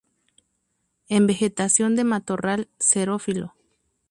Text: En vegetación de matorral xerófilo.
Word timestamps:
En 1.09 1.27
vegetación 1.27 1.95
de 1.95 2.03
matorral 2.05 2.67
xerófilo. 2.79 3.53